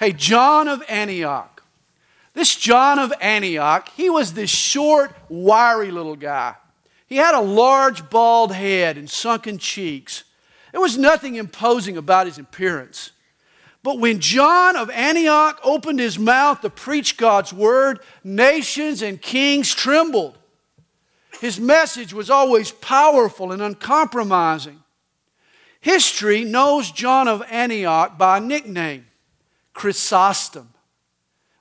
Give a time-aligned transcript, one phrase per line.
[0.00, 1.62] Hey, John of Antioch.
[2.32, 6.54] This John of Antioch, he was this short, wiry little guy.
[7.06, 10.24] He had a large, bald head and sunken cheeks.
[10.72, 13.10] There was nothing imposing about his appearance.
[13.82, 19.74] But when John of Antioch opened his mouth to preach God's word, nations and kings
[19.74, 20.38] trembled.
[21.42, 24.82] His message was always powerful and uncompromising.
[25.82, 29.04] History knows John of Antioch by a nickname,
[29.74, 30.70] Chrysostom,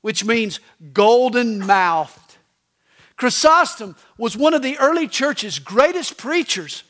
[0.02, 0.60] which means
[0.94, 2.38] golden mouthed.
[3.18, 6.84] Chrysostom was one of the early church's greatest preachers,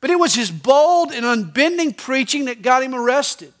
[0.00, 3.52] but it was his bold and unbending preaching that got him arrested.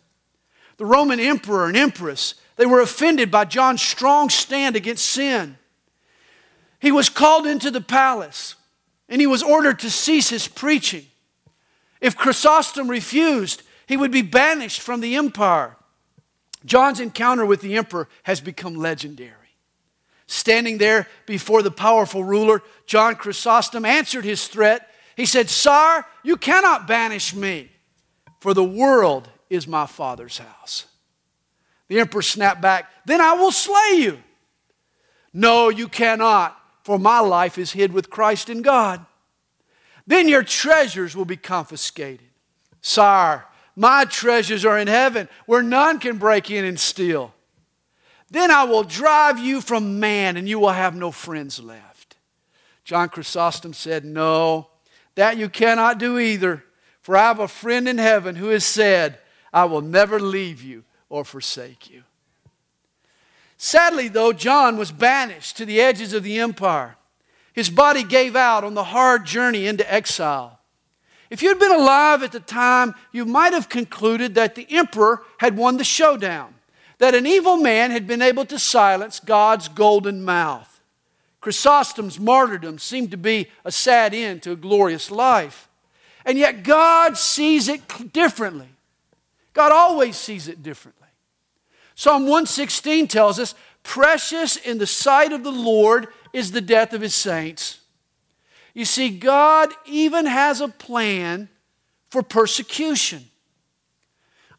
[0.76, 5.56] The Roman emperor and empress, they were offended by John's strong stand against sin.
[6.80, 8.56] He was called into the palace
[9.08, 11.06] and he was ordered to cease his preaching.
[12.00, 15.76] If Chrysostom refused, he would be banished from the empire.
[16.64, 19.34] John's encounter with the emperor has become legendary.
[20.26, 24.88] Standing there before the powerful ruler, John Chrysostom answered his threat.
[25.16, 27.70] He said, Sire, you cannot banish me,
[28.38, 30.86] for the world is my father's house.
[31.88, 34.22] The emperor snapped back, Then I will slay you.
[35.32, 39.04] No, you cannot for my life is hid with Christ in God.
[40.06, 42.26] Then your treasures will be confiscated.
[42.80, 47.34] Sire, my treasures are in heaven where none can break in and steal.
[48.30, 52.16] Then I will drive you from man and you will have no friends left.
[52.84, 54.68] John Chrysostom said, No,
[55.14, 56.64] that you cannot do either.
[57.02, 59.18] For I have a friend in heaven who has said,
[59.52, 62.04] I will never leave you or forsake you.
[63.56, 66.96] Sadly, though, John was banished to the edges of the empire.
[67.52, 70.59] His body gave out on the hard journey into exile.
[71.30, 75.56] If you'd been alive at the time, you might have concluded that the emperor had
[75.56, 76.54] won the showdown,
[76.98, 80.80] that an evil man had been able to silence God's golden mouth.
[81.40, 85.68] Chrysostom's martyrdom seemed to be a sad end to a glorious life.
[86.26, 88.68] And yet, God sees it differently.
[89.54, 91.08] God always sees it differently.
[91.94, 97.00] Psalm 116 tells us, Precious in the sight of the Lord is the death of
[97.00, 97.79] his saints.
[98.80, 101.50] You see, God even has a plan
[102.08, 103.26] for persecution.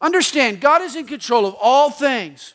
[0.00, 2.54] Understand, God is in control of all things.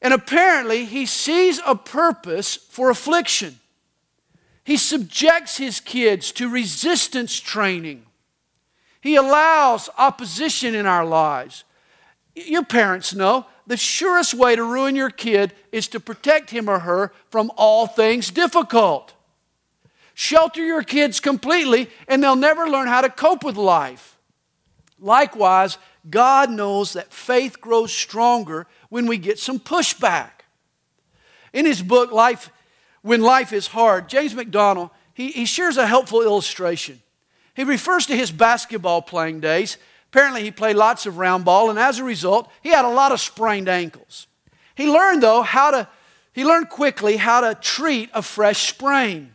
[0.00, 3.58] And apparently, he sees a purpose for affliction.
[4.62, 8.06] He subjects his kids to resistance training.
[9.00, 11.64] He allows opposition in our lives.
[12.36, 16.78] Your parents know the surest way to ruin your kid is to protect him or
[16.78, 19.13] her from all things difficult.
[20.14, 24.16] Shelter your kids completely, and they'll never learn how to cope with life.
[24.98, 25.76] Likewise,
[26.08, 30.30] God knows that faith grows stronger when we get some pushback.
[31.52, 32.50] In his book, Life
[33.02, 37.02] When Life is Hard, James MacDonald, he, he shares a helpful illustration.
[37.54, 39.78] He refers to his basketball playing days
[40.14, 43.10] Apparently, he played lots of round ball, and as a result, he had a lot
[43.10, 44.28] of sprained ankles.
[44.76, 45.88] He learned, though, how to,
[46.32, 49.33] he learned quickly how to treat a fresh sprain.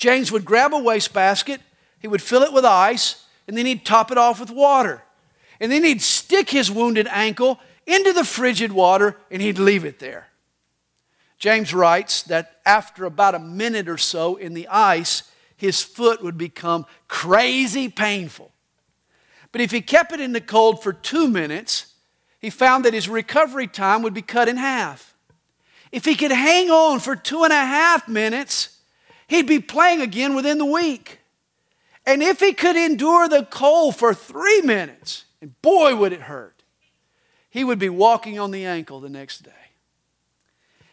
[0.00, 1.60] James would grab a wastebasket,
[2.00, 5.02] he would fill it with ice, and then he'd top it off with water.
[5.60, 9.98] And then he'd stick his wounded ankle into the frigid water and he'd leave it
[9.98, 10.28] there.
[11.38, 15.24] James writes that after about a minute or so in the ice,
[15.54, 18.52] his foot would become crazy painful.
[19.52, 21.92] But if he kept it in the cold for two minutes,
[22.38, 25.14] he found that his recovery time would be cut in half.
[25.92, 28.69] If he could hang on for two and a half minutes,
[29.30, 31.20] he'd be playing again within the week.
[32.04, 36.64] And if he could endure the cold for three minutes, and boy, would it hurt,
[37.48, 39.50] he would be walking on the ankle the next day.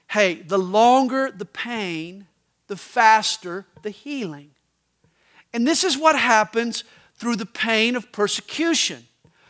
[0.09, 2.27] Hey, the longer the pain,
[2.67, 4.51] the faster the healing.
[5.53, 6.83] And this is what happens
[7.15, 9.07] through the pain of persecution.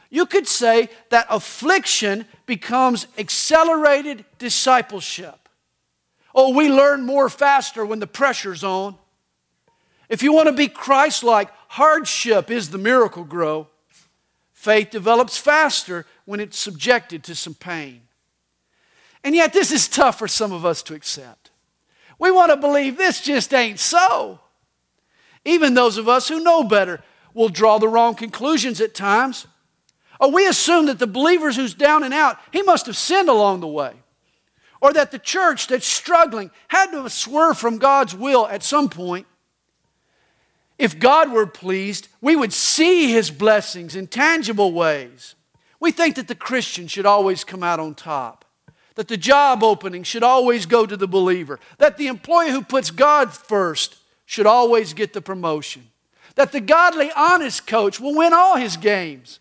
[0.10, 5.47] You could say that affliction becomes accelerated discipleship.
[6.40, 8.96] Oh, we learn more faster when the pressure's on.
[10.08, 13.68] If you want to be Christ like, hardship is the Miracle-Gro.
[14.54, 18.02] Faith develops faster when it's subjected to some pain.
[19.24, 21.50] And yet, this is tough for some of us to accept.
[22.20, 24.40] We want to believe this just ain't so.
[25.44, 27.02] Even those of us who know better
[27.34, 29.48] will draw the wrong conclusions at times.
[30.20, 33.62] Or we assume that the believer who's down and out, he must have sinned along
[33.62, 33.94] the way.
[34.82, 39.26] Or that the church that's struggling had to swerve from God's will at some point.
[40.78, 45.36] If God were pleased, we would see his blessings in tangible ways.
[45.80, 48.46] We think that the Christian should always come out on top,
[48.96, 52.92] that the job opening should always go to the believer, that the employee who puts
[52.92, 55.88] God first should always get the promotion,
[56.36, 59.40] that the godly, honest coach will win all his games.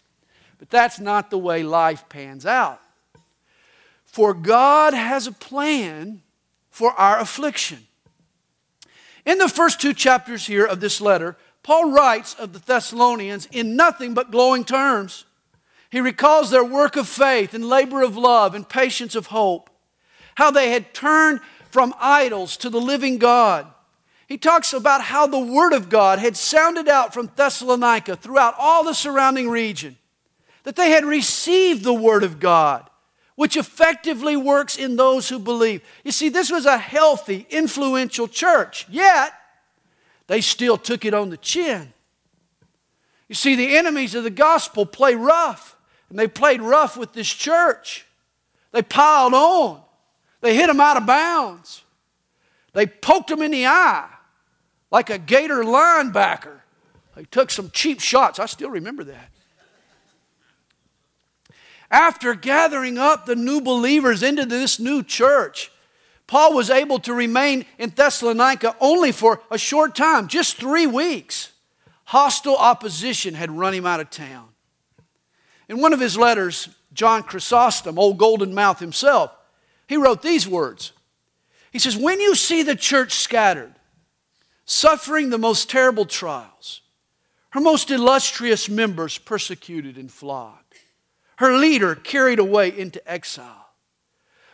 [0.58, 2.80] But that's not the way life pans out.
[4.16, 6.22] For God has a plan
[6.70, 7.86] for our affliction.
[9.26, 13.76] In the first two chapters here of this letter, Paul writes of the Thessalonians in
[13.76, 15.26] nothing but glowing terms.
[15.90, 19.68] He recalls their work of faith and labor of love and patience of hope,
[20.36, 23.66] how they had turned from idols to the living God.
[24.26, 28.82] He talks about how the Word of God had sounded out from Thessalonica throughout all
[28.82, 29.98] the surrounding region,
[30.62, 32.88] that they had received the Word of God,
[33.36, 35.82] which effectively works in those who believe.
[36.04, 39.32] You see, this was a healthy, influential church, yet
[40.26, 41.92] they still took it on the chin.
[43.28, 45.76] You see, the enemies of the gospel play rough,
[46.10, 48.06] and they played rough with this church.
[48.72, 49.82] They piled on,
[50.40, 51.84] they hit them out of bounds,
[52.72, 54.08] they poked them in the eye
[54.90, 56.60] like a Gator linebacker.
[57.14, 58.38] They took some cheap shots.
[58.38, 59.30] I still remember that.
[61.90, 65.70] After gathering up the new believers into this new church,
[66.26, 71.52] Paul was able to remain in Thessalonica only for a short time, just three weeks.
[72.04, 74.48] Hostile opposition had run him out of town.
[75.68, 79.30] In one of his letters, John Chrysostom, old golden mouth himself,
[79.86, 80.92] he wrote these words.
[81.70, 83.74] He says, When you see the church scattered,
[84.64, 86.80] suffering the most terrible trials,
[87.50, 90.65] her most illustrious members persecuted and flogged,
[91.36, 93.66] her leader carried away into exile,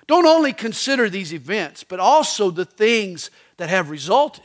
[0.06, 4.44] don't only consider these events, but also the things that have resulted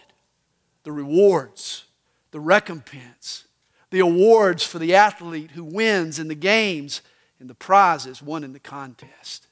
[0.84, 1.84] the rewards,
[2.32, 3.46] the recompense,
[3.90, 7.02] the awards for the athlete who wins in the games,
[7.42, 9.48] and the prizes won in the contest.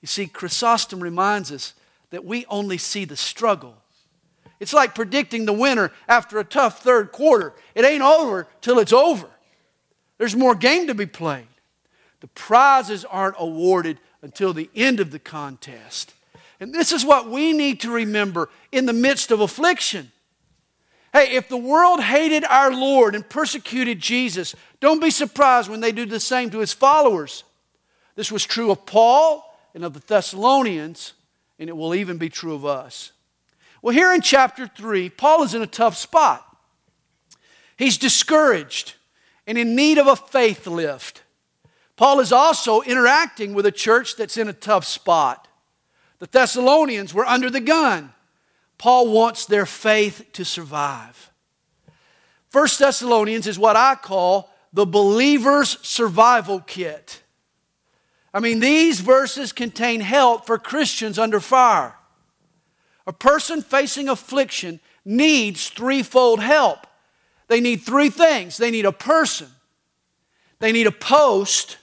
[0.00, 1.74] You see, Chrysostom reminds us
[2.10, 3.76] that we only see the struggle.
[4.60, 7.54] It's like predicting the winner after a tough third quarter.
[7.74, 9.28] It ain't over till it's over.
[10.18, 11.48] There's more game to be played.
[12.20, 16.14] The prizes aren't awarded until the end of the contest.
[16.60, 20.10] And this is what we need to remember in the midst of affliction.
[21.12, 25.92] Hey, if the world hated our Lord and persecuted Jesus, don't be surprised when they
[25.92, 27.44] do the same to his followers.
[28.14, 29.44] This was true of Paul
[29.74, 31.14] and of the Thessalonians,
[31.58, 33.12] and it will even be true of us.
[33.80, 36.44] Well, here in chapter 3, Paul is in a tough spot.
[37.76, 38.94] He's discouraged
[39.46, 41.22] and in need of a faith lift.
[41.98, 45.48] Paul is also interacting with a church that's in a tough spot.
[46.20, 48.14] The Thessalonians were under the gun.
[48.78, 51.32] Paul wants their faith to survive.
[52.50, 57.20] First Thessalonians is what I call the believer's survival kit.
[58.32, 61.96] I mean, these verses contain help for Christians under fire.
[63.08, 66.86] A person facing affliction needs threefold help.
[67.48, 69.48] They need three things they need a person,
[70.60, 71.78] they need a post,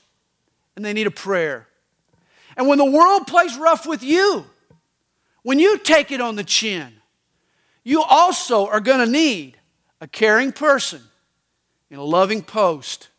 [0.76, 1.68] and they need a prayer.
[2.58, 4.46] And when the world plays rough with you,
[5.44, 6.94] when you take it on the chin,
[7.84, 9.58] you also are going to need
[10.02, 11.02] a caring person
[11.90, 13.10] in a loving post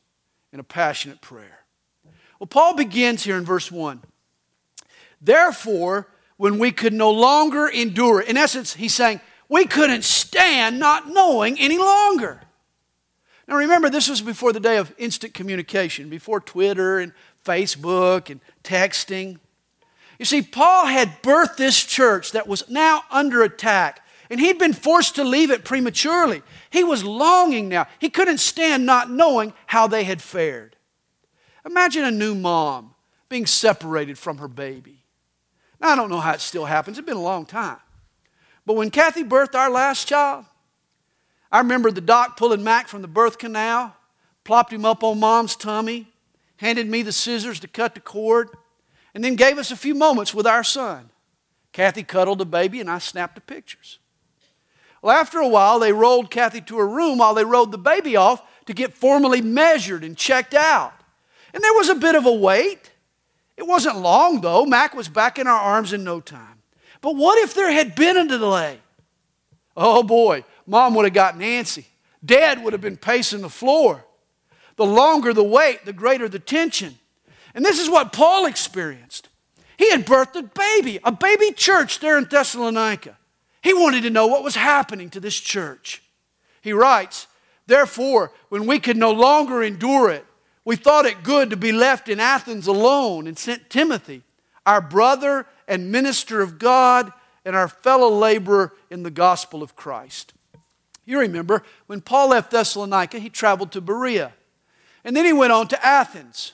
[0.52, 1.60] and a passionate prayer.
[2.38, 4.02] Well, Paul begins here in verse 1.
[5.20, 11.08] Therefore, when we could no longer endure, in essence, he's saying, we couldn't stand not
[11.08, 12.40] knowing any longer.
[13.48, 17.12] Now remember, this was before the day of instant communication, before Twitter and
[17.46, 19.38] Facebook and texting.
[20.18, 24.72] You see, Paul had birthed this church that was now under attack, and he'd been
[24.72, 26.42] forced to leave it prematurely.
[26.70, 27.86] He was longing now.
[27.98, 30.76] He couldn't stand not knowing how they had fared.
[31.64, 32.94] Imagine a new mom
[33.28, 35.02] being separated from her baby.
[35.80, 37.78] Now, I don't know how it still happens, it's been a long time.
[38.64, 40.44] But when Kathy birthed our last child,
[41.52, 43.94] I remember the doc pulling Mac from the birth canal,
[44.44, 46.08] plopped him up on mom's tummy,
[46.58, 48.50] handed me the scissors to cut the cord,
[49.14, 51.10] and then gave us a few moments with our son.
[51.72, 53.98] Kathy cuddled the baby, and I snapped the pictures.
[55.02, 58.16] Well, after a while, they rolled Kathy to her room while they rode the baby
[58.16, 60.92] off to get formally measured and checked out.
[61.52, 62.90] And there was a bit of a wait.
[63.56, 64.64] It wasn't long, though.
[64.64, 66.62] Mac was back in our arms in no time.
[67.00, 68.80] But what if there had been a delay?
[69.76, 71.84] Oh boy, mom would have gotten antsy.
[72.24, 74.05] Dad would have been pacing the floor.
[74.76, 76.98] The longer the wait, the greater the tension.
[77.54, 79.28] And this is what Paul experienced.
[79.76, 83.16] He had birthed a baby, a baby church there in Thessalonica.
[83.62, 86.02] He wanted to know what was happening to this church.
[86.62, 87.26] He writes,
[87.66, 90.24] Therefore, when we could no longer endure it,
[90.64, 94.22] we thought it good to be left in Athens alone and sent Timothy,
[94.64, 97.12] our brother and minister of God
[97.44, 100.32] and our fellow laborer in the gospel of Christ.
[101.04, 104.32] You remember when Paul left Thessalonica, he traveled to Berea.
[105.06, 106.52] And then he went on to Athens,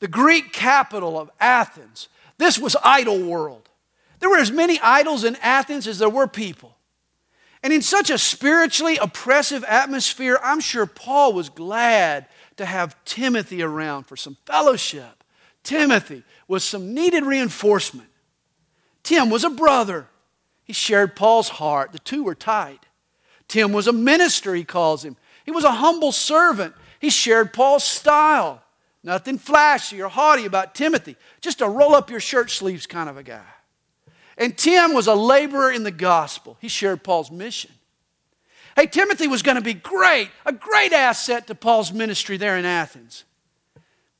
[0.00, 2.08] the Greek capital of Athens.
[2.36, 3.70] This was idol world.
[4.20, 6.76] There were as many idols in Athens as there were people.
[7.62, 12.26] And in such a spiritually oppressive atmosphere, I'm sure Paul was glad
[12.58, 15.24] to have Timothy around for some fellowship.
[15.64, 18.10] Timothy was some needed reinforcement.
[19.04, 20.06] Tim was a brother.
[20.64, 21.92] He shared Paul's heart.
[21.92, 22.80] The two were tied.
[23.48, 25.16] Tim was a minister, he calls him.
[25.46, 26.74] He was a humble servant.
[27.00, 28.62] He shared Paul's style.
[29.02, 33.16] Nothing flashy or haughty about Timothy, just a roll up your shirt sleeves kind of
[33.16, 33.44] a guy.
[34.36, 36.58] And Tim was a laborer in the gospel.
[36.60, 37.70] He shared Paul's mission.
[38.74, 42.64] Hey, Timothy was going to be great, a great asset to Paul's ministry there in
[42.64, 43.24] Athens.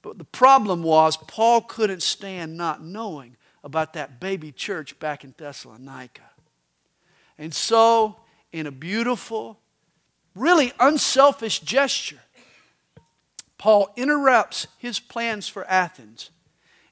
[0.02, 5.34] But the problem was, Paul couldn't stand not knowing about that baby church back in
[5.36, 6.22] Thessalonica.
[7.36, 8.16] And so
[8.52, 9.58] in a beautiful,
[10.34, 12.20] really unselfish gesture,
[13.58, 16.30] Paul interrupts his plans for Athens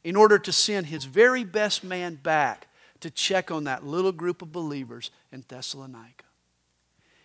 [0.02, 2.68] in order to send his very best man back
[3.00, 6.24] to check on that little group of believers in Thessalonica.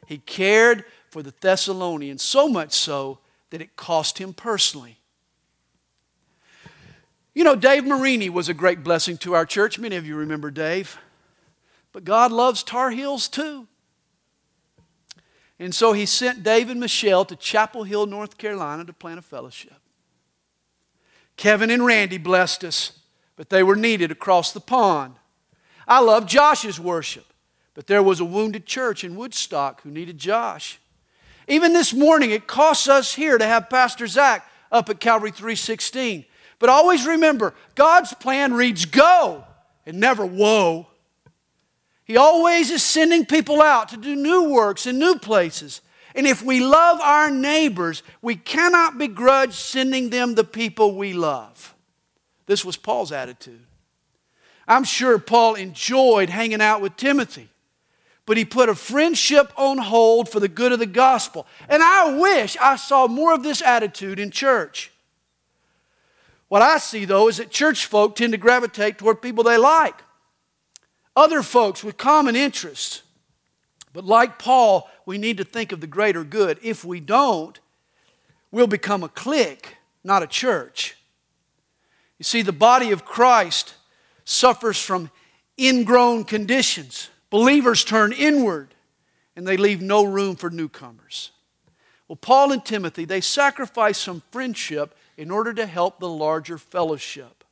[0.07, 3.19] He cared for the Thessalonians so much so
[3.49, 4.97] that it cost him personally.
[7.33, 9.79] You know, Dave Marini was a great blessing to our church.
[9.79, 10.97] Many of you remember Dave.
[11.93, 13.67] But God loves Tar Heels too.
[15.59, 19.21] And so he sent Dave and Michelle to Chapel Hill, North Carolina to plant a
[19.21, 19.73] fellowship.
[21.35, 22.99] Kevin and Randy blessed us,
[23.35, 25.15] but they were needed across the pond.
[25.87, 27.25] I love Josh's worship,
[27.73, 30.79] but there was a wounded church in Woodstock who needed Josh.
[31.47, 36.25] Even this morning, it costs us here to have Pastor Zach up at Calvary 316.
[36.59, 39.45] But always remember, God's plan reads go
[39.85, 40.88] and never whoa.
[42.09, 45.81] He always is sending people out to do new works in new places.
[46.15, 51.75] And if we love our neighbors, we cannot begrudge sending them the people we love.
[52.47, 53.61] This was Paul's attitude.
[54.67, 57.47] I'm sure Paul enjoyed hanging out with Timothy,
[58.25, 61.45] but he put a friendship on hold for the good of the gospel.
[61.69, 64.91] And I wish I saw more of this attitude in church.
[66.47, 70.01] What I see, though, is that church folk tend to gravitate toward people they like
[71.19, 73.03] other folks with common interests.
[73.93, 76.59] But like Paul, we need to think of the greater good.
[76.63, 77.59] If we don't,
[78.51, 80.95] we'll become a clique, not a church.
[82.17, 83.73] You see, the body of Christ
[84.25, 85.09] suffers from
[85.59, 87.09] ingrown conditions.
[87.29, 88.73] Believers turn inward
[89.35, 91.31] and they leave no room for newcomers.
[92.07, 97.43] Well, Paul and Timothy, they sacrifice some friendship in order to help the larger fellowship.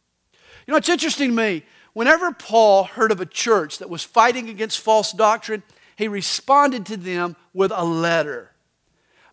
[0.66, 1.64] You know, it's interesting to me.
[1.98, 5.64] Whenever Paul heard of a church that was fighting against false doctrine,
[5.96, 8.52] he responded to them with a letter.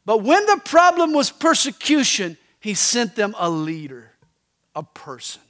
[0.06, 4.12] But when the problem was persecution, he sent them a leader,
[4.74, 5.42] a person.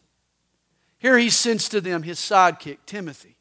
[0.98, 3.36] Here he sends to them his sidekick, Timothy.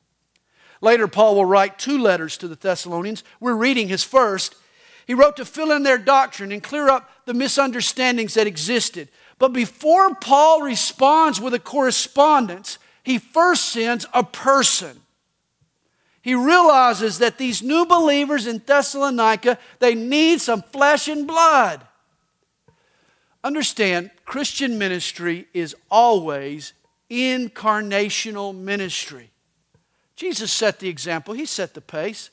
[0.80, 3.24] Later, Paul will write two letters to the Thessalonians.
[3.40, 4.54] We're reading his first.
[5.08, 9.10] He wrote to fill in their doctrine and clear up the misunderstandings that existed.
[9.40, 15.00] But before Paul responds with a correspondence, he first sends a person.
[16.22, 21.86] He realizes that these new believers in Thessalonica, they need some flesh and blood.
[23.44, 26.72] Understand, Christian ministry is always
[27.12, 29.32] incarnational ministry.
[30.16, 32.30] Jesus set the example, He set the pace.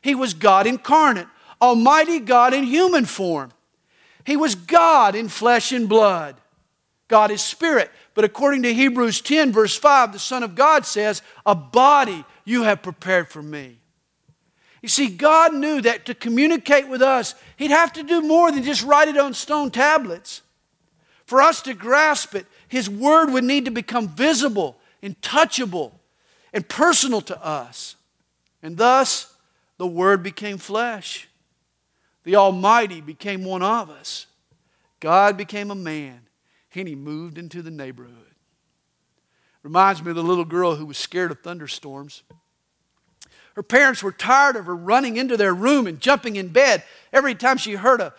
[0.00, 1.28] He was God incarnate,
[1.60, 3.52] Almighty God in human form.
[4.24, 6.41] He was God in flesh and blood.
[7.12, 7.90] God is spirit.
[8.14, 12.62] But according to Hebrews 10, verse 5, the Son of God says, A body you
[12.62, 13.76] have prepared for me.
[14.80, 18.62] You see, God knew that to communicate with us, He'd have to do more than
[18.62, 20.40] just write it on stone tablets.
[21.26, 25.92] For us to grasp it, His Word would need to become visible and touchable
[26.54, 27.94] and personal to us.
[28.62, 29.34] And thus,
[29.76, 31.28] the Word became flesh.
[32.24, 34.28] The Almighty became one of us.
[34.98, 36.22] God became a man
[36.80, 38.34] and he moved into the neighborhood.
[39.62, 42.22] Reminds me of the little girl who was scared of thunderstorms.
[43.54, 47.34] Her parents were tired of her running into their room and jumping in bed every
[47.34, 48.14] time she heard a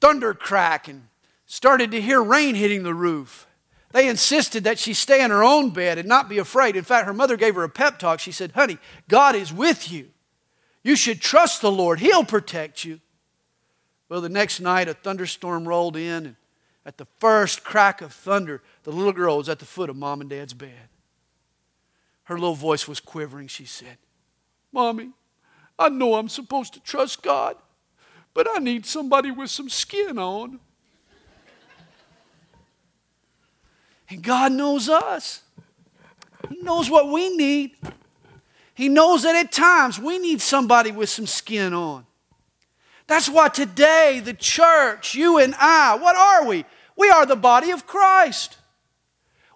[0.00, 1.08] thunder crack and
[1.46, 3.46] started to hear rain hitting the roof.
[3.92, 6.76] They insisted that she stay in her own bed and not be afraid.
[6.76, 8.20] In fact, her mother gave her a pep talk.
[8.20, 10.08] She said, Honey, God is with you.
[10.82, 13.00] You should trust the Lord, He'll protect you.
[14.08, 16.36] Well, the next night, a thunderstorm rolled in and
[16.84, 20.20] At the first crack of thunder, the little girl was at the foot of mom
[20.20, 20.88] and dad's bed.
[22.24, 23.46] Her little voice was quivering.
[23.46, 23.98] She said,
[24.72, 25.10] Mommy,
[25.78, 27.56] I know I'm supposed to trust God,
[28.34, 30.60] but I need somebody with some skin on.
[34.08, 35.42] And God knows us.
[36.48, 37.76] He knows what we need.
[38.74, 42.06] He knows that at times we need somebody with some skin on.
[43.06, 46.64] That's why today, the church, you and I, what are we?
[46.96, 48.58] We are the body of Christ.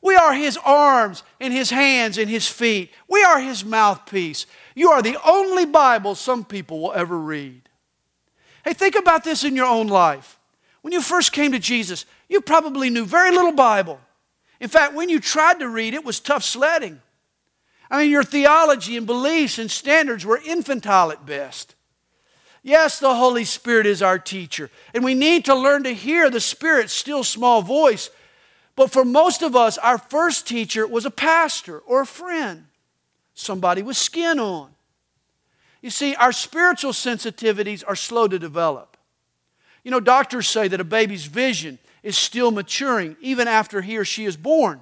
[0.02, 2.90] We are His arms and His hands and His feet.
[3.08, 4.46] We are His mouthpiece.
[4.74, 7.68] You are the only Bible some people will ever read.
[8.64, 10.38] Hey, think about this in your own life.
[10.82, 14.00] When you first came to Jesus, you probably knew very little Bible.
[14.60, 17.00] In fact, when you tried to read, it was tough sledding.
[17.90, 21.75] I mean, your theology and beliefs and standards were infantile at best.
[22.66, 26.40] Yes, the Holy Spirit is our teacher, and we need to learn to hear the
[26.40, 28.10] Spirit's still small voice.
[28.74, 32.64] But for most of us, our first teacher was a pastor or a friend,
[33.34, 34.70] somebody with skin on.
[35.80, 38.96] You see, our spiritual sensitivities are slow to develop.
[39.84, 44.04] You know, doctors say that a baby's vision is still maturing even after he or
[44.04, 44.80] she is born.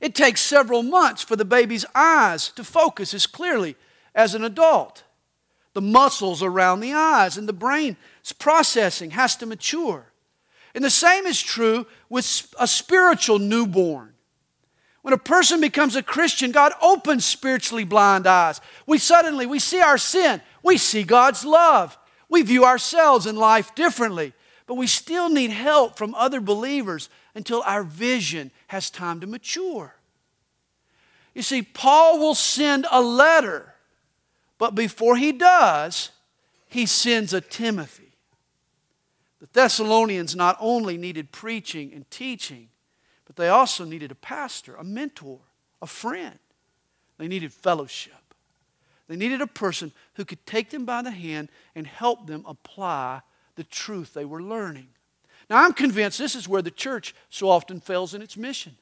[0.00, 3.74] It takes several months for the baby's eyes to focus as clearly
[4.14, 5.02] as an adult.
[5.78, 7.96] The muscles around the eyes and the brain's
[8.36, 10.10] processing has to mature.
[10.74, 14.14] And the same is true with a spiritual newborn.
[15.02, 18.60] When a person becomes a Christian, God opens spiritually blind eyes.
[18.88, 21.96] We suddenly we see our sin, we see God's love.
[22.28, 24.32] We view ourselves in life differently,
[24.66, 29.94] but we still need help from other believers until our vision has time to mature.
[31.36, 33.67] You see, Paul will send a letter,
[34.58, 36.10] but before he does,
[36.68, 38.12] he sends a Timothy.
[39.40, 42.68] The Thessalonians not only needed preaching and teaching,
[43.24, 45.38] but they also needed a pastor, a mentor,
[45.80, 46.38] a friend.
[47.18, 48.14] They needed fellowship.
[49.06, 53.22] They needed a person who could take them by the hand and help them apply
[53.56, 54.88] the truth they were learning.
[55.48, 58.76] Now, I'm convinced this is where the church so often fails in its mission.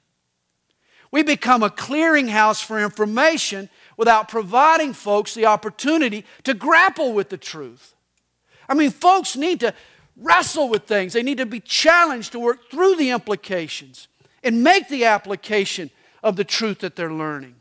[1.13, 7.37] We become a clearinghouse for information without providing folks the opportunity to grapple with the
[7.37, 7.95] truth.
[8.69, 9.75] I mean, folks need to
[10.17, 14.09] wrestle with things, they need to be challenged to work through the implications
[14.43, 15.91] and make the application
[16.23, 17.55] of the truth that they're learning.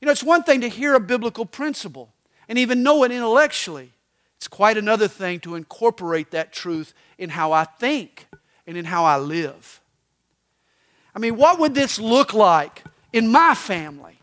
[0.00, 2.12] You know, it's one thing to hear a biblical principle
[2.48, 3.92] and even know it intellectually.
[4.36, 8.26] It's quite another thing to incorporate that truth in how I think
[8.66, 9.80] and in how I live.
[11.14, 14.18] I mean, what would this look like in my family?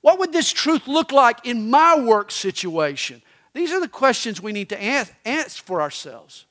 [0.00, 3.22] What would this truth look like in my work situation?
[3.52, 6.46] These are the questions we need to answer for ourselves.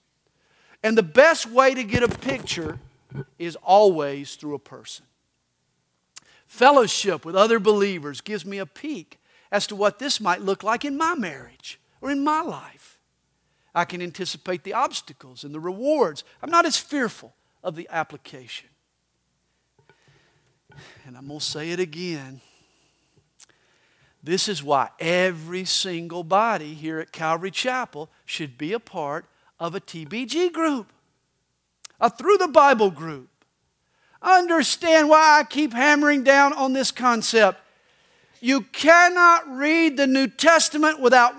[0.84, 2.80] And the best way to get a picture
[3.40, 5.06] is always through a person.
[6.46, 9.20] Fellowship with other believers gives me a peek
[9.52, 13.00] as to what this might look like in my marriage or in my life.
[13.74, 16.24] I can anticipate the obstacles and the rewards.
[16.42, 18.70] I'm not as fearful of the application.
[21.06, 22.42] And I'm going to say it again.
[24.28, 29.24] This is why every single body here at Calvary Chapel should be a part
[29.58, 30.92] of a TBG group,
[32.02, 33.30] a Through the Bible group.
[34.22, 37.62] Understand why I keep hammering down on this concept.
[38.42, 41.34] You cannot read the New Testament without,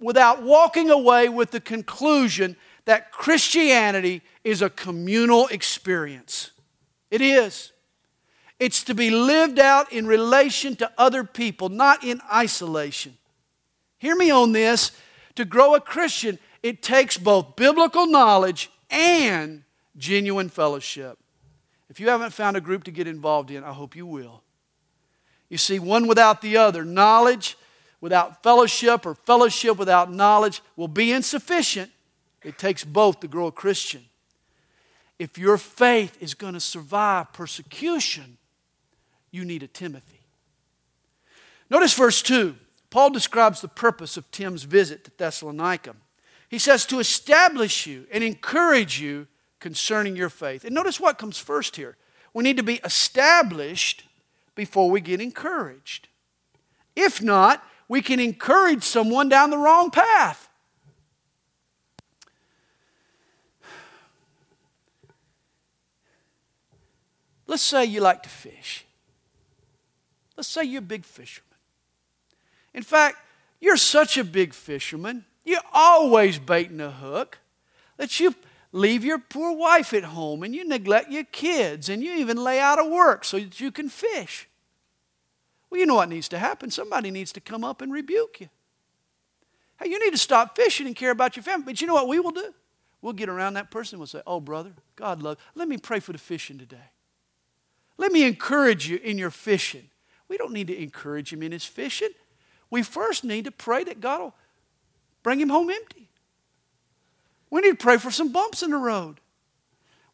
[0.00, 6.52] without walking away with the conclusion that Christianity is a communal experience.
[7.10, 7.72] It is.
[8.58, 13.16] It's to be lived out in relation to other people, not in isolation.
[13.98, 14.92] Hear me on this.
[15.34, 19.64] To grow a Christian, it takes both biblical knowledge and
[19.96, 21.18] genuine fellowship.
[21.90, 24.42] If you haven't found a group to get involved in, I hope you will.
[25.48, 27.56] You see, one without the other, knowledge
[28.00, 31.90] without fellowship or fellowship without knowledge will be insufficient.
[32.42, 34.04] It takes both to grow a Christian.
[35.18, 38.38] If your faith is going to survive persecution,
[39.30, 40.20] you need a Timothy.
[41.68, 42.56] Notice verse 2.
[42.90, 45.96] Paul describes the purpose of Tim's visit to Thessalonica.
[46.48, 49.26] He says, to establish you and encourage you
[49.58, 50.64] concerning your faith.
[50.64, 51.96] And notice what comes first here.
[52.32, 54.04] We need to be established
[54.54, 56.08] before we get encouraged.
[56.94, 60.48] If not, we can encourage someone down the wrong path.
[67.46, 68.85] Let's say you like to fish.
[70.36, 71.46] Let's say you're a big fisherman.
[72.74, 73.16] In fact,
[73.60, 77.38] you're such a big fisherman, you're always baiting a hook,
[77.96, 78.34] that you
[78.72, 82.60] leave your poor wife at home and you neglect your kids and you even lay
[82.60, 84.48] out of work so that you can fish.
[85.70, 86.70] Well, you know what needs to happen?
[86.70, 88.48] Somebody needs to come up and rebuke you.
[89.80, 91.64] Hey, you need to stop fishing and care about your family.
[91.64, 92.54] But you know what we will do?
[93.02, 95.38] We'll get around that person and we'll say, Oh, brother, God love.
[95.54, 96.90] Let me pray for the fishing today.
[97.98, 99.88] Let me encourage you in your fishing.
[100.28, 102.10] We don't need to encourage him in his fishing.
[102.70, 104.34] We first need to pray that God will
[105.22, 106.08] bring him home empty.
[107.50, 109.20] We need to pray for some bumps in the road.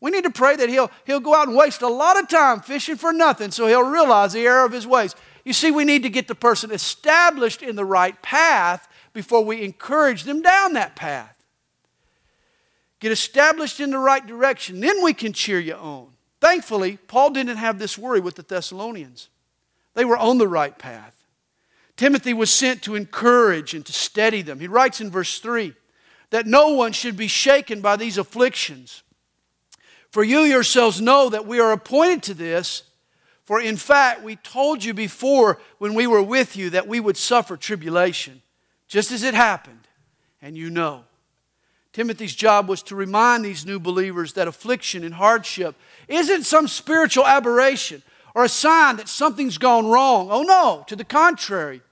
[0.00, 2.60] We need to pray that he'll, he'll go out and waste a lot of time
[2.60, 5.14] fishing for nothing so he'll realize the error of his ways.
[5.44, 9.62] You see, we need to get the person established in the right path before we
[9.62, 11.34] encourage them down that path.
[13.00, 16.08] Get established in the right direction, then we can cheer you on.
[16.40, 19.28] Thankfully, Paul didn't have this worry with the Thessalonians.
[19.94, 21.26] They were on the right path.
[21.96, 24.60] Timothy was sent to encourage and to steady them.
[24.60, 25.74] He writes in verse 3
[26.30, 29.02] that no one should be shaken by these afflictions.
[30.10, 32.84] For you yourselves know that we are appointed to this.
[33.44, 37.16] For in fact, we told you before when we were with you that we would
[37.16, 38.42] suffer tribulation,
[38.88, 39.86] just as it happened,
[40.40, 41.04] and you know.
[41.92, 45.76] Timothy's job was to remind these new believers that affliction and hardship
[46.08, 48.02] isn't some spiritual aberration
[48.34, 50.28] or a sign that something's gone wrong.
[50.30, 51.82] Oh no, to the contrary,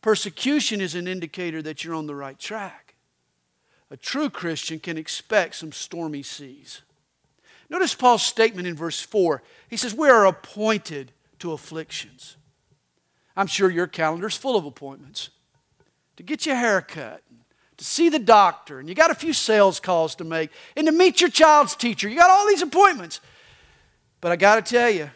[0.00, 2.94] persecution is an indicator that you're on the right track.
[3.90, 6.82] A true Christian can expect some stormy seas.
[7.68, 9.42] Notice Paul's statement in verse 4.
[9.68, 12.36] He says, We are appointed to afflictions.
[13.36, 15.30] I'm sure your calendar's full of appointments
[16.16, 17.22] to get your hair cut,
[17.76, 20.92] to see the doctor, and you got a few sales calls to make, and to
[20.92, 22.08] meet your child's teacher.
[22.08, 23.20] You got all these appointments.
[24.20, 25.10] But I got to tell you,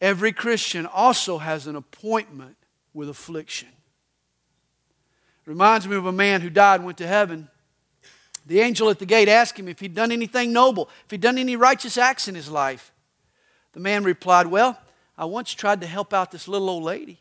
[0.00, 2.56] every Christian also has an appointment
[2.94, 3.68] with affliction.
[5.46, 7.48] It reminds me of a man who died and went to heaven.
[8.46, 11.38] The angel at the gate asked him if he'd done anything noble, if he'd done
[11.38, 12.92] any righteous acts in his life.
[13.72, 14.78] The man replied, Well,
[15.16, 17.20] I once tried to help out this little old lady.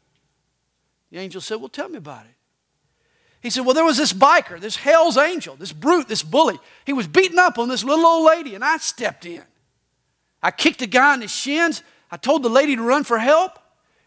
[1.12, 2.34] The angel said, Well, tell me about it.
[3.42, 6.60] He said, Well, there was this biker, this hell's angel, this brute, this bully.
[6.86, 9.44] He was beating up on this little old lady, and I stepped in.
[10.42, 11.84] I kicked the guy in the shins.
[12.10, 13.60] I told the lady to run for help.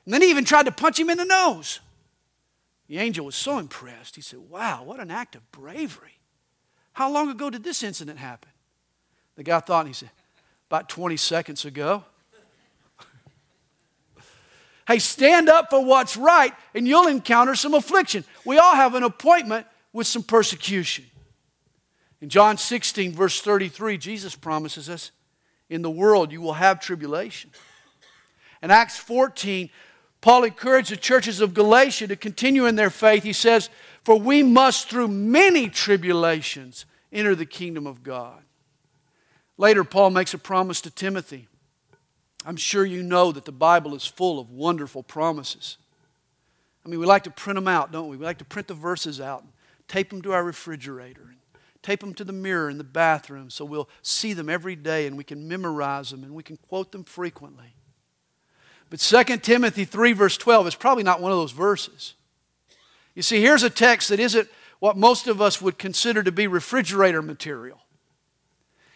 [0.04, 1.80] And then he even tried to punch him in the nose.
[2.88, 4.16] The angel was so impressed.
[4.16, 6.18] He said, Wow, what an act of bravery.
[6.92, 8.50] How long ago did this incident happen?
[9.36, 10.10] The guy thought, and he said,
[10.68, 12.04] About 20 seconds ago.
[14.88, 18.24] hey, stand up for what's right, and you'll encounter some affliction.
[18.44, 21.04] We all have an appointment with some persecution.
[22.20, 25.12] In John 16, verse 33, Jesus promises us
[25.68, 27.50] in the world you will have tribulation.
[28.62, 29.70] In Acts 14,
[30.20, 33.22] Paul encouraged the churches of Galatia to continue in their faith.
[33.22, 33.70] He says,
[34.04, 38.42] For we must, through many tribulations, enter the kingdom of God.
[39.56, 41.48] Later, Paul makes a promise to Timothy.
[42.44, 45.76] I'm sure you know that the Bible is full of wonderful promises.
[46.84, 48.16] I mean, we like to print them out, don't we?
[48.16, 49.52] We like to print the verses out and
[49.88, 51.36] tape them to our refrigerator and
[51.82, 55.16] tape them to the mirror in the bathroom so we'll see them every day and
[55.16, 57.74] we can memorize them and we can quote them frequently.
[58.90, 62.14] But 2 Timothy 3, verse 12 is probably not one of those verses.
[63.14, 64.48] You see, here's a text that isn't
[64.80, 67.80] what most of us would consider to be refrigerator material.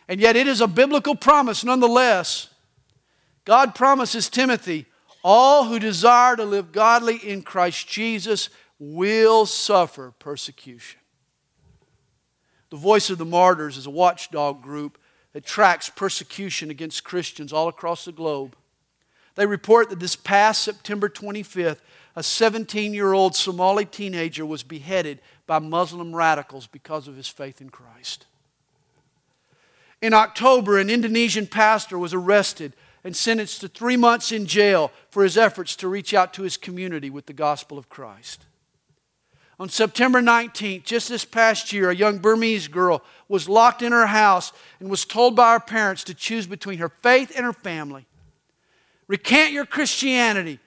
[0.09, 2.49] And yet it is a biblical promise nonetheless.
[3.45, 4.87] God promises Timothy,
[5.23, 11.01] all who desire to live godly in Christ Jesus will suffer persecution.
[12.71, 14.99] The Voice of the Martyrs is a watchdog group
[15.33, 18.57] that tracks persecution against Christians all across the globe.
[19.35, 21.79] They report that this past September 25th,
[22.17, 27.61] a 17 year old Somali teenager was beheaded by Muslim radicals because of his faith
[27.61, 28.27] in Christ.
[30.01, 35.23] In October, an Indonesian pastor was arrested and sentenced to three months in jail for
[35.23, 38.45] his efforts to reach out to his community with the gospel of Christ.
[39.59, 44.07] On September 19th, just this past year, a young Burmese girl was locked in her
[44.07, 48.07] house and was told by her parents to choose between her faith and her family.
[49.07, 50.59] Recant your Christianity,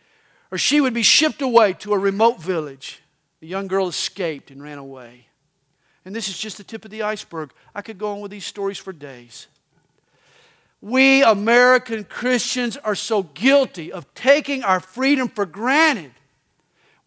[0.52, 3.02] or she would be shipped away to a remote village.
[3.40, 5.28] The young girl escaped and ran away.
[6.06, 7.52] And this is just the tip of the iceberg.
[7.76, 9.48] I could go on with these stories for days.
[10.80, 16.12] We American Christians are so guilty of taking our freedom for granted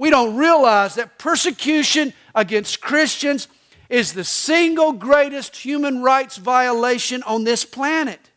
[0.01, 3.49] we don't realize that persecution against Christians
[3.90, 8.30] is the single greatest human rights violation on this planet.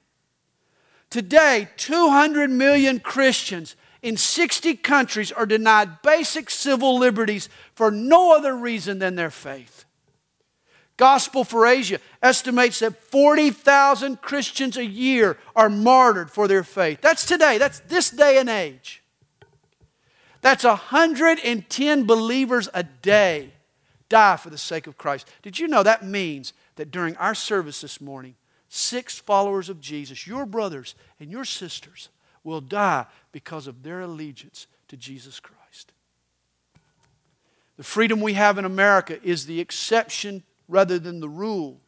[1.13, 8.57] Today, 200 million Christians in 60 countries are denied basic civil liberties for no other
[8.57, 9.85] reason than their faith.
[10.97, 16.99] Gospel for Asia estimates that 40,000 Christians a year are martyred for their faith.
[17.01, 19.03] That's today, that's this day and age.
[20.41, 23.53] That's 110 believers a day
[24.09, 25.29] die for the sake of Christ.
[25.43, 28.33] Did you know that means that during our service this morning,
[28.73, 32.09] six followers of Jesus, your brothers and your sisters,
[32.43, 35.91] will die because of their allegiance to Jesus Christ?
[37.77, 41.79] The freedom we have in America is the exception rather than the rule.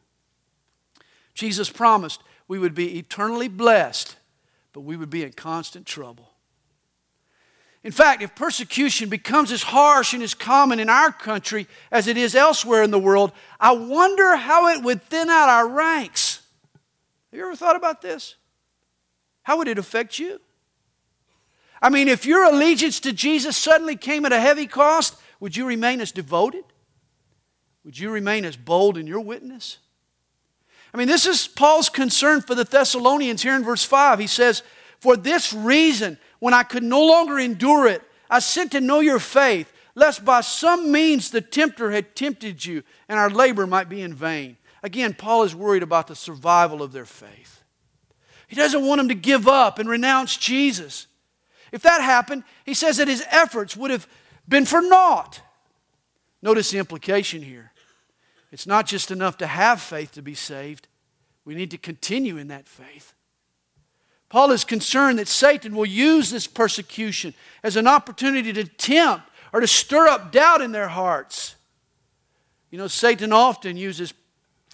[1.34, 4.16] Jesus promised we would be eternally blessed,
[4.72, 6.30] but we would be in constant trouble.
[7.82, 12.16] In fact, if persecution becomes as harsh and as common in our country as it
[12.16, 16.25] is elsewhere in the world, I wonder how it would thin out our ranks.
[17.36, 18.36] Have you ever thought about this?
[19.42, 20.40] How would it affect you?
[21.82, 25.66] I mean, if your allegiance to Jesus suddenly came at a heavy cost, would you
[25.66, 26.64] remain as devoted?
[27.84, 29.76] Would you remain as bold in your witness?
[30.94, 34.18] I mean, this is Paul's concern for the Thessalonians here in verse 5.
[34.18, 34.62] He says,
[35.00, 39.18] For this reason, when I could no longer endure it, I sent to know your
[39.18, 44.00] faith, lest by some means the tempter had tempted you and our labor might be
[44.00, 44.56] in vain.
[44.82, 47.62] Again, Paul is worried about the survival of their faith.
[48.46, 51.06] He doesn't want them to give up and renounce Jesus.
[51.72, 54.06] If that happened, he says that his efforts would have
[54.48, 55.40] been for naught.
[56.42, 57.72] Notice the implication here.
[58.52, 60.88] It's not just enough to have faith to be saved,
[61.44, 63.14] we need to continue in that faith.
[64.28, 69.60] Paul is concerned that Satan will use this persecution as an opportunity to tempt or
[69.60, 71.54] to stir up doubt in their hearts.
[72.70, 74.12] You know, Satan often uses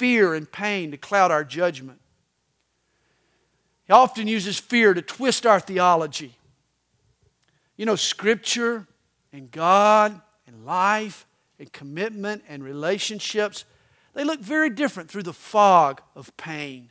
[0.03, 2.01] fear and pain to cloud our judgment.
[3.87, 6.35] He often uses fear to twist our theology.
[7.77, 8.89] You know, Scripture
[9.33, 11.25] and God and life
[11.61, 13.65] and commitment and relationships,
[14.13, 16.89] they look very different through the fog of pain.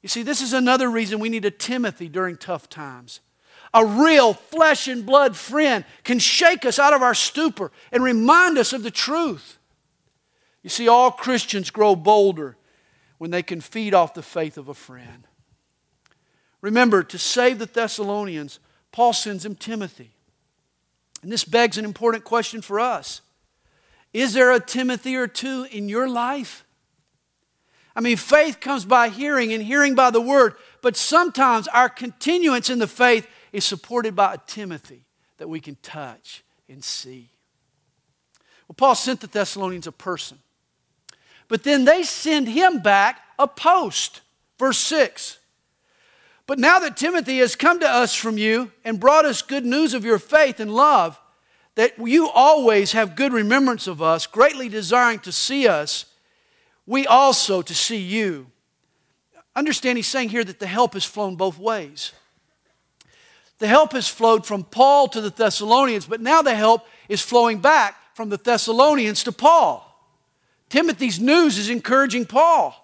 [0.00, 3.20] You see, this is another reason we need a Timothy during tough times.
[3.74, 8.56] A real flesh and blood friend can shake us out of our stupor and remind
[8.56, 9.57] us of the truth.
[10.68, 12.54] You see, all Christians grow bolder
[13.16, 15.26] when they can feed off the faith of a friend.
[16.60, 18.58] Remember, to save the Thessalonians,
[18.92, 20.10] Paul sends him Timothy.
[21.22, 23.22] And this begs an important question for us
[24.12, 26.66] Is there a Timothy or two in your life?
[27.96, 30.52] I mean, faith comes by hearing and hearing by the word,
[30.82, 35.06] but sometimes our continuance in the faith is supported by a Timothy
[35.38, 37.30] that we can touch and see.
[38.68, 40.40] Well, Paul sent the Thessalonians a person,
[41.48, 44.20] but then they send him back a post.
[44.58, 45.38] Verse 6.
[46.46, 49.92] But now that Timothy has come to us from you and brought us good news
[49.92, 51.18] of your faith and love,
[51.74, 56.06] that you always have good remembrance of us, greatly desiring to see us
[56.88, 58.50] we also to see you.
[59.54, 62.12] Understand, he's saying here that the help has flown both ways.
[63.58, 67.58] The help has flowed from Paul to the Thessalonians, but now the help is flowing
[67.58, 69.87] back from the Thessalonians to Paul.
[70.68, 72.74] Timothy's news is encouraging Paul.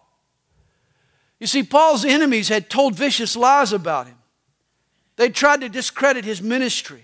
[1.38, 4.16] You see, Paul's enemies had told vicious lies about him.
[5.16, 7.02] They tried to discredit his ministry.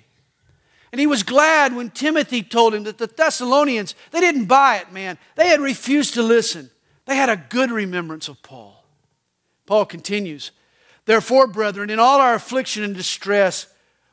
[0.92, 4.92] And he was glad when Timothy told him that the Thessalonians, they didn't buy it,
[4.92, 5.18] man.
[5.36, 6.70] They had refused to listen.
[7.06, 8.84] They had a good remembrance of Paul.
[9.66, 10.50] Paul continues,
[11.04, 13.66] Therefore, brethren, in all our affliction and distress,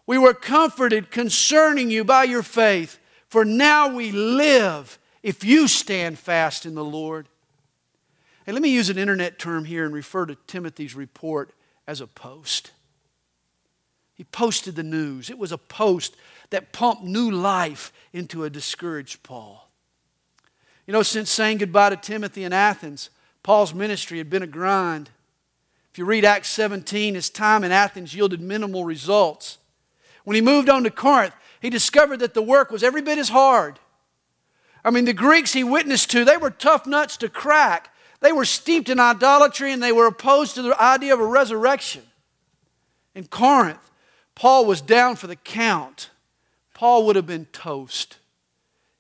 [0.06, 6.18] we were comforted concerning you by your faith, for now we live if you stand
[6.18, 7.28] fast in the Lord.
[8.46, 11.52] Hey, let me use an internet term here and refer to Timothy's report
[11.86, 12.72] as a post.
[14.16, 15.30] He posted the news.
[15.30, 16.16] It was a post
[16.50, 19.70] that pumped new life into a discouraged Paul.
[20.86, 23.10] You know, since saying goodbye to Timothy in Athens,
[23.44, 25.10] Paul's ministry had been a grind.
[25.92, 29.58] If you read Acts 17, his time in Athens yielded minimal results.
[30.24, 33.28] When he moved on to Corinth, he discovered that the work was every bit as
[33.28, 33.78] hard.
[34.88, 37.94] I mean, the Greeks he witnessed to, they were tough nuts to crack.
[38.22, 42.04] They were steeped in idolatry and they were opposed to the idea of a resurrection.
[43.14, 43.92] In Corinth,
[44.34, 46.10] Paul was down for the count.
[46.74, 48.20] Paul would have been toast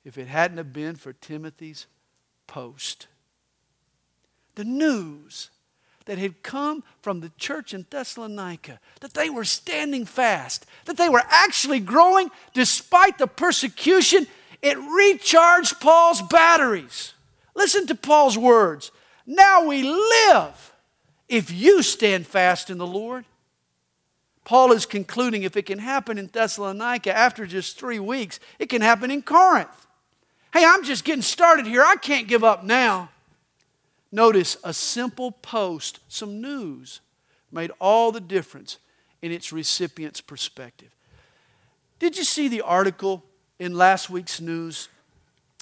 [0.03, 1.85] if it hadn't have been for Timothy's
[2.47, 3.07] post.
[4.55, 5.51] The news
[6.03, 11.07] that had come from the church in Thessalonica, that they were standing fast, that they
[11.07, 14.27] were actually growing despite the persecution,
[14.61, 17.13] it recharged Paul's batteries.
[17.55, 18.91] Listen to Paul's words.
[19.25, 20.73] Now we live
[21.27, 23.25] if you stand fast in the Lord.
[24.45, 28.81] Paul is concluding if it can happen in Thessalonica after just three weeks, it can
[28.81, 29.87] happen in Corinth.
[30.53, 31.83] Hey, I'm just getting started here.
[31.83, 33.09] I can't give up now.
[34.11, 37.01] Notice a simple post, some news,
[37.51, 38.77] made all the difference
[39.21, 40.95] in its recipient's perspective.
[41.99, 43.25] Did you see the article
[43.59, 44.89] in last week's news?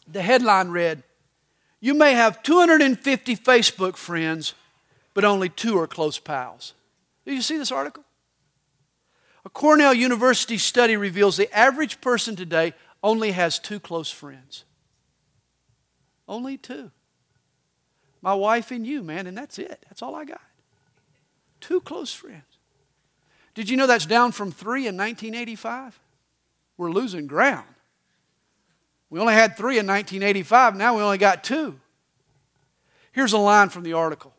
[0.08, 1.04] The headline read,
[1.80, 4.54] You may have 250 Facebook friends,
[5.14, 6.74] but only two are close pals.
[7.26, 8.04] Did you see this article?
[9.46, 14.64] A Cornell University study reveals the average person today only has two close friends.
[16.28, 16.92] Only two.
[18.22, 19.86] My wife and you, man, and that's it.
[19.88, 20.42] That's all I got.
[21.62, 22.42] Two close friends.
[23.54, 26.00] Did you know that's down from three in 1985?
[26.78, 27.68] We're losing ground.
[29.16, 31.80] We only had three in 1985, now we only got two.
[33.14, 34.34] Here's a line from the article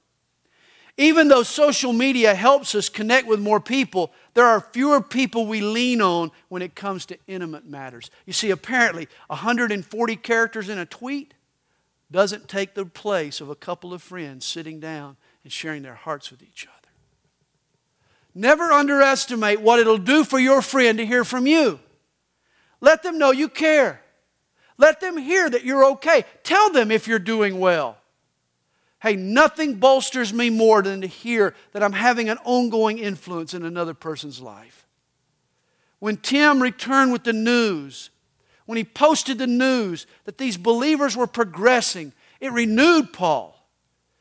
[0.98, 5.62] Even though social media helps us connect with more people, there are fewer people we
[5.62, 8.10] lean on when it comes to intimate matters.
[8.26, 11.32] You see, apparently, 140 characters in a tweet
[12.10, 16.30] doesn't take the place of a couple of friends sitting down and sharing their hearts
[16.30, 16.92] with each other.
[18.34, 21.80] Never underestimate what it'll do for your friend to hear from you.
[22.82, 24.02] Let them know you care.
[24.78, 26.24] Let them hear that you're okay.
[26.42, 27.96] Tell them if you're doing well.
[29.00, 33.64] Hey, nothing bolsters me more than to hear that I'm having an ongoing influence in
[33.64, 34.86] another person's life.
[35.98, 38.10] When Tim returned with the news,
[38.66, 43.54] when he posted the news that these believers were progressing, it renewed Paul.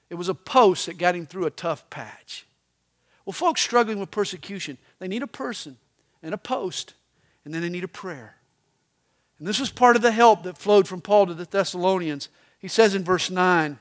[0.09, 2.45] It was a post that got him through a tough patch.
[3.25, 5.77] Well, folks struggling with persecution, they need a person
[6.21, 6.93] and a post,
[7.43, 8.35] and then they need a prayer.
[9.39, 12.29] And this was part of the help that flowed from Paul to the Thessalonians.
[12.59, 13.79] He says in verse 9,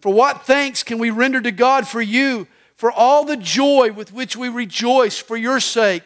[0.00, 4.12] For what thanks can we render to God for you, for all the joy with
[4.12, 6.04] which we rejoice for your sake,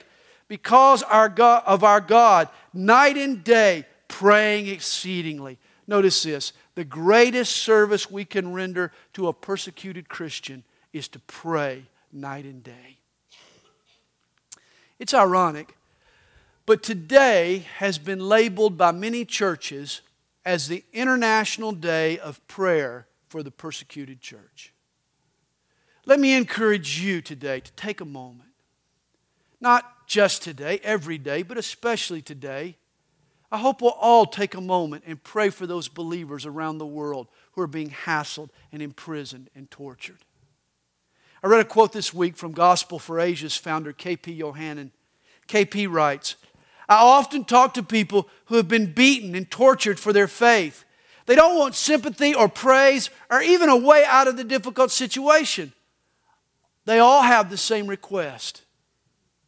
[0.48, 5.58] because our God, of our God, night and day, praying exceedingly.
[5.86, 11.84] Notice this the greatest service we can render to a persecuted Christian is to pray
[12.12, 12.98] night and day.
[14.98, 15.77] It's ironic
[16.68, 20.02] but today has been labeled by many churches
[20.44, 24.74] as the International Day of Prayer for the Persecuted Church.
[26.04, 28.50] Let me encourage you today to take a moment.
[29.62, 32.76] Not just today, every day, but especially today.
[33.50, 37.28] I hope we'll all take a moment and pray for those believers around the world
[37.52, 40.18] who are being hassled and imprisoned and tortured.
[41.42, 44.38] I read a quote this week from Gospel for Asia's founder, K.P.
[44.38, 44.90] Yohannan.
[45.48, 46.36] KP writes,
[46.88, 50.84] I often talk to people who have been beaten and tortured for their faith.
[51.26, 55.72] They don't want sympathy or praise or even a way out of the difficult situation.
[56.86, 58.62] They all have the same request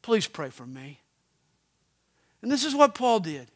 [0.02, 0.98] please pray for me.
[2.42, 3.48] And this is what Paul did.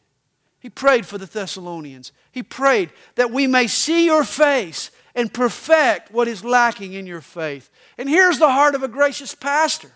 [0.59, 2.11] He prayed for the Thessalonians.
[2.31, 7.21] He prayed that we may see your face and perfect what is lacking in your
[7.21, 7.69] faith.
[7.97, 9.91] And here's the heart of a gracious pastor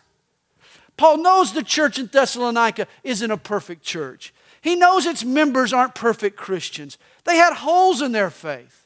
[0.99, 4.33] Paul knows the church in Thessalonica isn't a perfect church.
[4.59, 6.97] He knows its members aren't perfect Christians.
[7.23, 8.85] They had holes in their faith,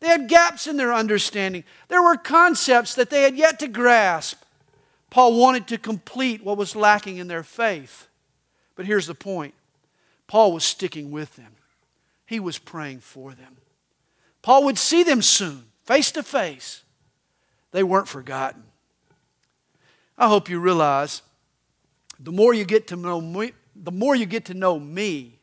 [0.00, 1.62] they had gaps in their understanding.
[1.86, 4.42] There were concepts that they had yet to grasp.
[5.10, 8.08] Paul wanted to complete what was lacking in their faith.
[8.74, 9.54] But here's the point
[10.26, 11.52] Paul was sticking with them,
[12.26, 13.58] he was praying for them.
[14.42, 16.82] Paul would see them soon, face to face.
[17.70, 18.64] They weren't forgotten.
[20.18, 21.22] I hope you realize
[22.24, 25.38] the more you get to know me, the more you get to know me,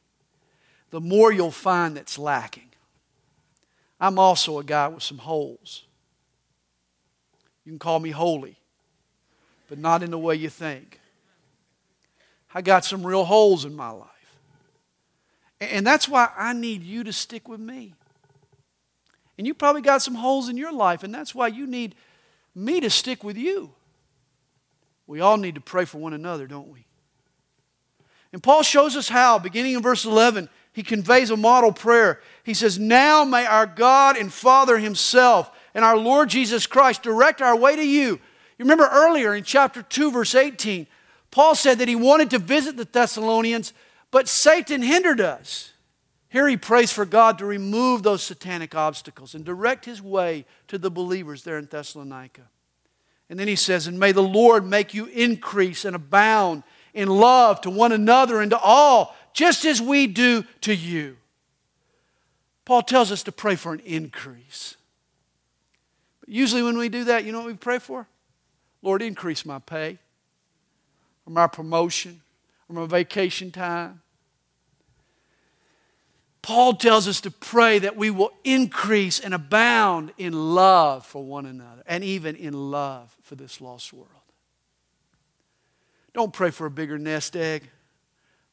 [0.89, 2.69] the more you'll find that's lacking.
[3.99, 5.83] I'm also a guy with some holes.
[7.63, 8.57] You can call me holy,
[9.69, 10.99] but not in the way you think.
[12.53, 14.07] I got some real holes in my life.
[15.61, 17.93] And that's why I need you to stick with me.
[19.37, 21.93] And you probably got some holes in your life, and that's why you need
[22.55, 23.73] me to stick with you.
[25.07, 26.85] We all need to pray for one another, don't we?
[28.33, 32.21] And Paul shows us how, beginning in verse 11, he conveys a model prayer.
[32.43, 37.41] He says, Now may our God and Father Himself and our Lord Jesus Christ direct
[37.41, 38.19] our way to you.
[38.57, 40.87] You remember earlier in chapter 2, verse 18,
[41.29, 43.73] Paul said that he wanted to visit the Thessalonians,
[44.11, 45.73] but Satan hindered us.
[46.29, 50.77] Here he prays for God to remove those satanic obstacles and direct his way to
[50.77, 52.43] the believers there in Thessalonica.
[53.31, 56.63] And then he says, And may the Lord make you increase and abound
[56.93, 61.15] in love to one another and to all, just as we do to you.
[62.65, 64.75] Paul tells us to pray for an increase.
[66.19, 68.05] But usually, when we do that, you know what we pray for?
[68.81, 69.97] Lord, increase my pay,
[71.25, 72.21] or my promotion,
[72.67, 74.01] or my vacation time.
[76.41, 81.45] Paul tells us to pray that we will increase and abound in love for one
[81.45, 84.09] another and even in love for this lost world.
[86.13, 87.69] Don't pray for a bigger nest egg,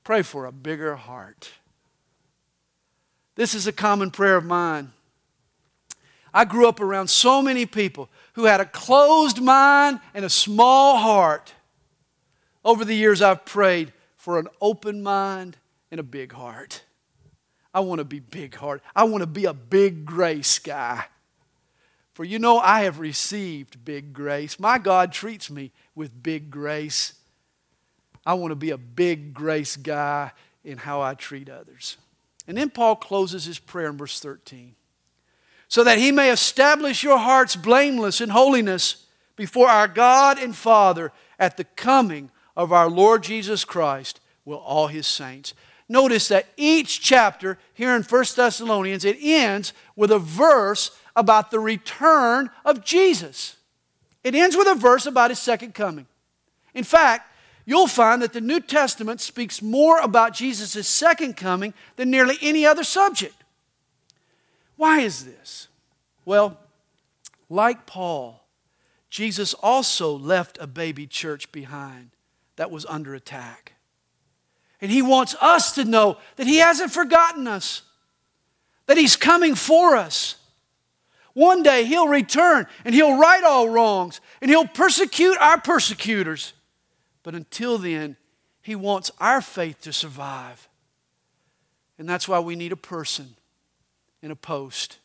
[0.05, 1.51] pray for a bigger heart.
[3.37, 4.93] This is a common prayer of mine.
[6.35, 10.99] I grew up around so many people who had a closed mind and a small
[10.99, 11.55] heart.
[12.65, 15.57] Over the years, I've prayed for an open mind
[15.91, 16.83] and a big heart.
[17.79, 18.83] I want to be big heart.
[18.97, 21.05] I want to be a big grace guy.
[22.13, 24.59] For you know, I have received big grace.
[24.59, 27.13] My God treats me with big grace.
[28.27, 30.33] I want to be a big grace guy
[30.65, 31.99] in how I treat others.
[32.49, 34.75] And then Paul closes his prayer in verse 13
[35.69, 39.07] so that he may establish your hearts blameless in holiness
[39.37, 44.89] before our God and Father at the coming of our Lord Jesus Christ will all
[44.89, 45.55] his saints.
[45.89, 51.61] Notice that each chapter here in 1 Thessalonians, it ends with a verse about the
[51.61, 53.57] return of Jesus.
[54.23, 56.07] It ends with a verse about his second coming.
[56.75, 57.33] In fact,
[57.65, 62.67] you'll find that the New Testament speaks more about Jesus' second coming than nearly any
[62.67, 63.35] other subject.
[64.77, 65.69] Why is this?
[66.25, 66.59] Well,
[67.49, 68.45] like Paul,
[69.09, 72.11] Jesus also left a baby church behind
[72.57, 73.73] that was under attack.
[74.81, 77.83] And he wants us to know that he hasn't forgotten us,
[78.87, 80.37] that he's coming for us.
[81.35, 86.53] One day he'll return and he'll right all wrongs and he'll persecute our persecutors.
[87.23, 88.17] But until then,
[88.63, 90.69] he wants our faith to survive.
[91.99, 93.35] And that's why we need a person
[94.23, 94.99] and a post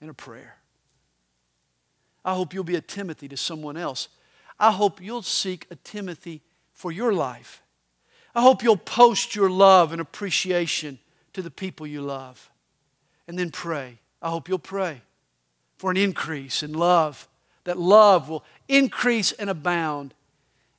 [0.00, 0.56] and a prayer.
[2.24, 4.08] I hope you'll be a Timothy to someone else.
[4.58, 6.42] I hope you'll seek a Timothy
[6.72, 7.62] for your life.
[8.38, 11.00] I hope you'll post your love and appreciation
[11.32, 12.52] to the people you love.
[13.26, 13.98] And then pray.
[14.22, 15.02] I hope you'll pray
[15.76, 17.26] for an increase in love,
[17.64, 20.14] that love will increase and abound,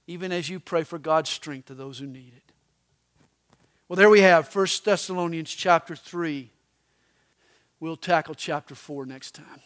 [0.08, 2.54] even as you pray for God's strength to those who need it.
[3.90, 6.50] Well, there we have 1 Thessalonians chapter 3.
[7.82, 9.60] We'll tackle chapter 4 next time.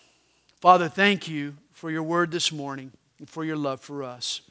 [0.59, 4.41] Father, thank you for your word this morning and for your love for us.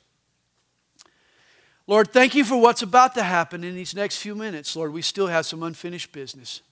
[1.87, 4.77] Lord, thank you for what's about to happen in these next few minutes.
[4.77, 6.63] Lord, we still have some unfinished business.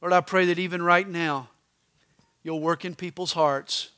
[0.00, 1.48] Lord, I pray that even right now,
[2.42, 3.90] you'll work in people's hearts.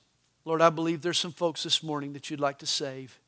[0.44, 3.18] Lord, I believe there's some folks this morning that you'd like to save,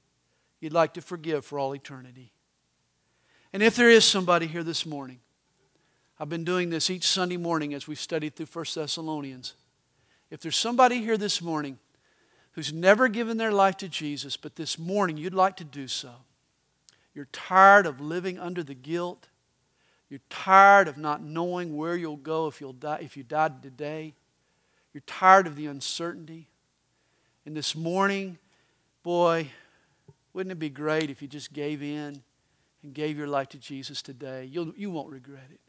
[0.60, 2.32] you'd like to forgive for all eternity.
[3.52, 5.18] And if there is somebody here this morning,
[6.18, 9.54] I've been doing this each Sunday morning as we've studied through 1 Thessalonians.
[10.30, 11.78] If there's somebody here this morning
[12.52, 16.10] who's never given their life to Jesus, but this morning you'd like to do so,
[17.20, 19.28] you're tired of living under the guilt.
[20.08, 24.14] You're tired of not knowing where you'll go if, you'll die, if you died today.
[24.94, 26.48] You're tired of the uncertainty.
[27.44, 28.38] And this morning,
[29.02, 29.50] boy,
[30.32, 32.22] wouldn't it be great if you just gave in
[32.82, 34.48] and gave your life to Jesus today?
[34.50, 35.60] You'll, you won't regret it.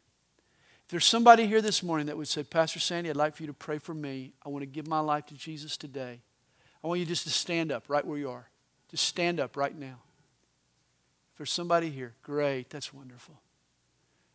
[0.86, 3.48] If there's somebody here this morning that would say, Pastor Sandy, I'd like for you
[3.48, 4.32] to pray for me.
[4.46, 6.22] I want to give my life to Jesus today.
[6.82, 8.48] I want you just to stand up right where you are.
[8.90, 9.98] Just stand up right now
[11.42, 13.34] there's somebody here, great, that's wonderful.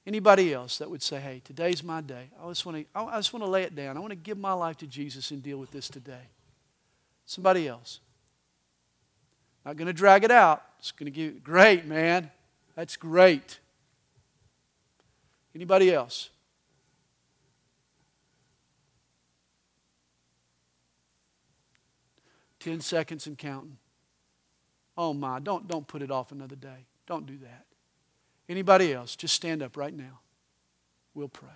[0.09, 2.31] Anybody else that would say, hey, today's my day.
[2.43, 3.97] I just want to, I just want to lay it down.
[3.97, 6.31] I want to give my life to Jesus and deal with this today.
[7.25, 8.01] Somebody else.
[9.65, 10.65] Not going to drag it out.
[10.81, 12.29] It's going to give, great, man.
[12.75, 13.61] That's great.
[15.55, 16.31] Anybody else?
[22.59, 23.77] Ten seconds and counting.
[24.99, 26.87] Oh my, don't, don't put it off another day.
[27.07, 27.65] Don't do that.
[28.49, 30.21] Anybody else, just stand up right now.
[31.15, 31.49] We'll pray.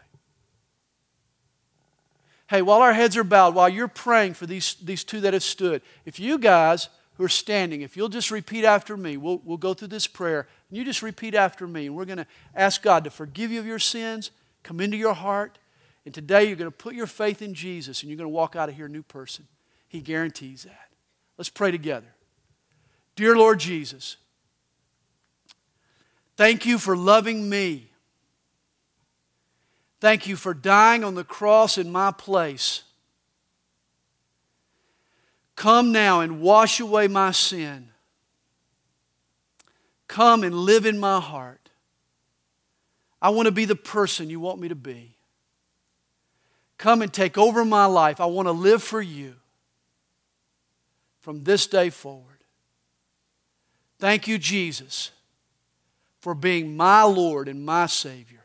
[2.49, 5.43] Hey, while our heads are bowed, while you're praying for these, these two that have
[5.43, 9.57] stood, if you guys who are standing, if you'll just repeat after me, we'll, we'll
[9.57, 12.27] go through this prayer, and you just repeat after me, and we're going to
[12.57, 14.33] ask God to forgive you of your sins,
[14.65, 15.59] come into your heart,
[16.05, 18.57] and today you're going to put your faith in Jesus, and you're going to walk
[18.57, 19.47] out of here a new person.
[19.87, 20.89] He guarantees that.
[21.37, 22.15] Let's pray together.
[23.15, 24.17] Dear Lord Jesus,
[26.41, 27.91] Thank you for loving me.
[30.01, 32.83] Thank you for dying on the cross in my place.
[35.55, 37.91] Come now and wash away my sin.
[40.09, 41.69] Come and live in my heart.
[43.21, 45.17] I want to be the person you want me to be.
[46.79, 48.19] Come and take over my life.
[48.19, 49.35] I want to live for you
[51.21, 52.45] from this day forward.
[53.99, 55.11] Thank you, Jesus
[56.21, 58.45] for being my Lord and my Savior.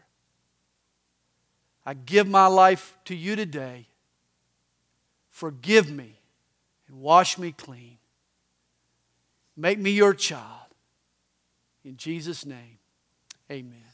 [1.86, 3.88] I give my life to you today.
[5.30, 6.19] Forgive me
[6.88, 7.97] and wash me clean.
[9.55, 10.41] Make me your child.
[11.84, 12.80] In Jesus' name,
[13.51, 13.85] amen.